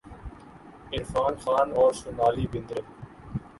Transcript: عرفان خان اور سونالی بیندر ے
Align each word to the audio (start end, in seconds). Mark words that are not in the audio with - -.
عرفان 0.93 1.33
خان 1.43 1.67
اور 1.77 1.91
سونالی 2.01 2.45
بیندر 2.51 2.77
ے 2.77 2.83